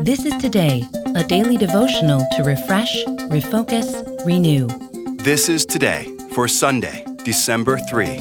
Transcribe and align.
This 0.00 0.24
is 0.24 0.34
Today, 0.36 0.82
a 1.14 1.24
daily 1.24 1.56
devotional 1.56 2.26
to 2.36 2.42
refresh, 2.42 3.04
refocus, 3.30 4.24
renew. 4.24 4.68
This 5.16 5.48
is 5.48 5.64
today 5.64 6.16
for 6.32 6.48
Sunday, 6.48 7.04
December 7.24 7.78
3. 7.78 8.20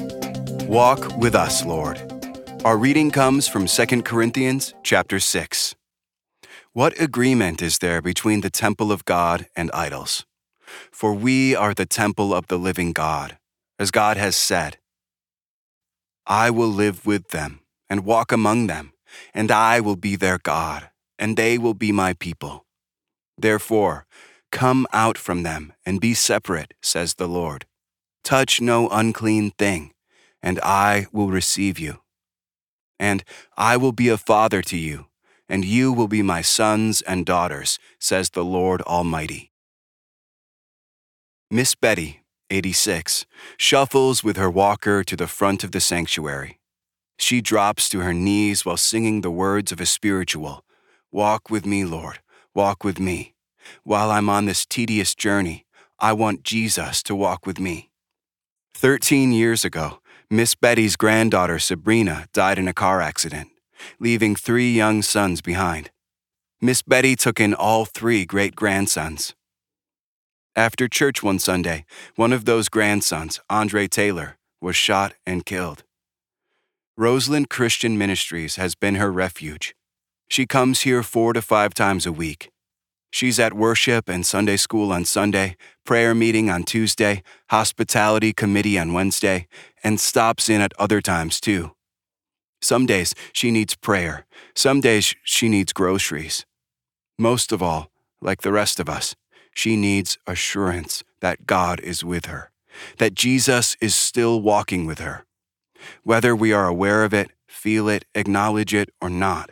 Walk 0.67 1.17
with 1.17 1.35
us, 1.35 1.65
Lord. 1.65 2.01
Our 2.65 2.77
reading 2.77 3.11
comes 3.11 3.47
from 3.47 3.67
2 3.67 4.01
Corinthians 4.03 4.73
chapter 4.83 5.19
6. 5.19 5.75
What 6.73 6.99
agreement 6.99 7.61
is 7.61 7.79
there 7.79 8.01
between 8.01 8.41
the 8.41 8.49
temple 8.49 8.91
of 8.91 9.05
God 9.05 9.47
and 9.55 9.71
idols? 9.71 10.25
For 10.91 11.13
we 11.13 11.55
are 11.55 11.73
the 11.73 11.85
temple 11.85 12.33
of 12.33 12.47
the 12.47 12.57
living 12.57 12.93
God, 12.93 13.37
as 13.77 13.91
God 13.91 14.17
has 14.17 14.35
said, 14.35 14.77
I 16.25 16.49
will 16.51 16.69
live 16.69 17.05
with 17.05 17.29
them 17.29 17.59
and 17.89 18.05
walk 18.05 18.31
among 18.31 18.67
them, 18.67 18.93
and 19.33 19.51
I 19.51 19.81
will 19.81 19.97
be 19.97 20.15
their 20.15 20.37
God, 20.37 20.89
and 21.17 21.37
they 21.37 21.57
will 21.57 21.73
be 21.73 21.91
my 21.91 22.13
people. 22.13 22.65
Therefore, 23.37 24.05
come 24.51 24.85
out 24.93 25.17
from 25.17 25.43
them 25.43 25.73
and 25.85 25.99
be 25.99 26.13
separate, 26.13 26.73
says 26.81 27.15
the 27.15 27.27
Lord. 27.27 27.65
Touch 28.23 28.61
no 28.61 28.87
unclean 28.89 29.51
thing, 29.51 29.93
and 30.41 30.59
I 30.61 31.07
will 31.11 31.29
receive 31.29 31.79
you. 31.79 31.99
And 32.99 33.23
I 33.57 33.77
will 33.77 33.91
be 33.91 34.09
a 34.09 34.17
father 34.17 34.61
to 34.61 34.77
you, 34.77 35.07
and 35.49 35.65
you 35.65 35.91
will 35.91 36.07
be 36.07 36.21
my 36.21 36.41
sons 36.41 37.01
and 37.01 37.25
daughters, 37.25 37.79
says 37.99 38.29
the 38.29 38.45
Lord 38.45 38.81
Almighty. 38.83 39.51
Miss 41.51 41.75
Betty, 41.75 42.21
86, 42.49 43.25
shuffles 43.57 44.23
with 44.23 44.37
her 44.37 44.49
walker 44.49 45.03
to 45.03 45.15
the 45.15 45.27
front 45.27 45.63
of 45.63 45.71
the 45.71 45.81
sanctuary. 45.81 46.59
She 47.17 47.41
drops 47.41 47.89
to 47.89 47.99
her 47.99 48.13
knees 48.13 48.65
while 48.65 48.77
singing 48.77 49.21
the 49.21 49.31
words 49.31 49.71
of 49.71 49.81
a 49.81 49.85
spiritual 49.85 50.63
Walk 51.13 51.51
with 51.51 51.63
me, 51.63 51.85
Lord, 51.85 52.21
walk 52.55 52.83
with 52.83 52.99
me. 52.99 53.35
While 53.83 54.09
I'm 54.09 54.29
on 54.29 54.45
this 54.45 54.65
tedious 54.65 55.13
journey, 55.13 55.67
I 55.99 56.11
want 56.11 56.41
Jesus 56.41 57.03
to 57.03 57.13
walk 57.13 57.45
with 57.45 57.59
me. 57.59 57.91
Thirteen 58.73 59.31
years 59.31 59.63
ago, 59.63 59.99
Miss 60.31 60.55
Betty's 60.55 60.95
granddaughter 60.95 61.59
Sabrina 61.59 62.25
died 62.33 62.57
in 62.57 62.67
a 62.67 62.73
car 62.73 62.99
accident, 62.99 63.49
leaving 63.99 64.35
three 64.35 64.73
young 64.73 65.03
sons 65.03 65.39
behind. 65.39 65.91
Miss 66.59 66.81
Betty 66.81 67.15
took 67.15 67.39
in 67.39 67.53
all 67.53 67.85
three 67.85 68.25
great 68.25 68.55
grandsons. 68.55 69.35
After 70.55 70.87
church 70.87 71.21
one 71.21 71.37
Sunday, 71.37 71.85
one 72.15 72.33
of 72.33 72.45
those 72.45 72.69
grandsons, 72.69 73.39
Andre 73.51 73.87
Taylor, 73.87 74.39
was 74.59 74.75
shot 74.75 75.13
and 75.27 75.45
killed. 75.45 75.83
Roseland 76.97 77.51
Christian 77.51 77.99
Ministries 77.99 78.55
has 78.55 78.73
been 78.73 78.95
her 78.95 79.11
refuge. 79.11 79.75
She 80.27 80.45
comes 80.45 80.81
here 80.81 81.03
four 81.03 81.33
to 81.33 81.41
five 81.41 81.73
times 81.73 82.05
a 82.05 82.11
week. 82.11 82.49
She's 83.11 83.39
at 83.39 83.53
worship 83.53 84.09
and 84.09 84.25
Sunday 84.25 84.57
school 84.57 84.91
on 84.91 85.05
Sunday, 85.05 85.55
prayer 85.85 86.15
meeting 86.15 86.49
on 86.49 86.63
Tuesday, 86.63 87.21
hospitality 87.51 88.33
committee 88.33 88.79
on 88.79 88.93
Wednesday, 88.93 89.47
and 89.83 89.99
stops 89.99 90.49
in 90.49 90.61
at 90.61 90.73
other 90.79 90.99
times 90.99 91.39
too. 91.39 91.75
Some 92.59 92.87
days 92.87 93.13
she 93.31 93.51
needs 93.51 93.75
prayer, 93.75 94.25
some 94.55 94.81
days 94.81 95.13
she 95.23 95.47
needs 95.47 95.73
groceries. 95.73 96.45
Most 97.19 97.51
of 97.51 97.61
all, 97.61 97.91
like 98.19 98.41
the 98.41 98.51
rest 98.51 98.79
of 98.79 98.89
us, 98.89 99.15
she 99.53 99.75
needs 99.75 100.17
assurance 100.25 101.03
that 101.19 101.45
God 101.45 101.79
is 101.81 102.03
with 102.03 102.25
her, 102.25 102.51
that 102.97 103.13
Jesus 103.13 103.77
is 103.79 103.93
still 103.93 104.41
walking 104.41 104.87
with 104.87 104.99
her. 104.99 105.25
Whether 106.03 106.35
we 106.35 106.51
are 106.51 106.67
aware 106.67 107.03
of 107.03 107.13
it, 107.13 107.31
feel 107.45 107.87
it, 107.89 108.05
acknowledge 108.15 108.73
it, 108.73 108.89
or 108.99 109.09
not, 109.09 109.51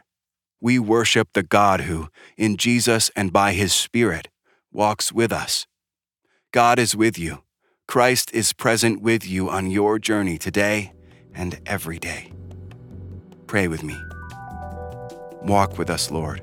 we 0.61 0.77
worship 0.77 1.29
the 1.33 1.43
God 1.43 1.81
who, 1.81 2.07
in 2.37 2.55
Jesus 2.55 3.09
and 3.15 3.33
by 3.33 3.53
his 3.53 3.73
Spirit, 3.73 4.29
walks 4.71 5.11
with 5.11 5.33
us. 5.33 5.65
God 6.51 6.77
is 6.77 6.95
with 6.95 7.17
you. 7.17 7.43
Christ 7.87 8.31
is 8.33 8.53
present 8.53 9.01
with 9.01 9.27
you 9.27 9.49
on 9.49 9.71
your 9.71 9.97
journey 9.99 10.37
today 10.37 10.93
and 11.33 11.59
every 11.65 11.97
day. 11.97 12.31
Pray 13.47 13.67
with 13.67 13.83
me. 13.83 13.97
Walk 15.41 15.77
with 15.77 15.89
us, 15.89 16.11
Lord. 16.11 16.41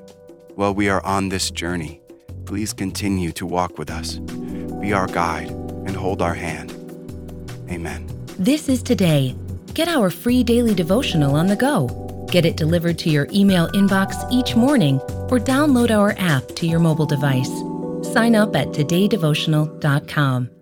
While 0.55 0.75
we 0.75 0.89
are 0.89 1.03
on 1.05 1.29
this 1.29 1.49
journey, 1.49 2.01
please 2.45 2.73
continue 2.73 3.31
to 3.31 3.45
walk 3.45 3.77
with 3.77 3.89
us. 3.89 4.19
Be 4.81 4.91
our 4.93 5.07
guide 5.07 5.49
and 5.49 5.95
hold 5.95 6.21
our 6.21 6.33
hand. 6.33 6.71
Amen. 7.69 8.07
This 8.37 8.67
is 8.67 8.83
Today. 8.83 9.35
Get 9.73 9.87
our 9.87 10.09
free 10.09 10.43
daily 10.43 10.73
devotional 10.73 11.35
on 11.35 11.47
the 11.47 11.55
go 11.55 12.08
Get 12.31 12.45
it 12.45 12.57
delivered 12.57 12.97
to 12.99 13.09
your 13.09 13.27
email 13.33 13.67
inbox 13.69 14.29
each 14.31 14.55
morning 14.55 14.99
or 15.29 15.39
download 15.39 15.91
our 15.91 16.15
app 16.17 16.47
to 16.55 16.65
your 16.65 16.79
mobile 16.79 17.05
device. 17.05 17.51
Sign 18.13 18.35
up 18.35 18.55
at 18.55 18.67
todaydevotional.com. 18.69 20.58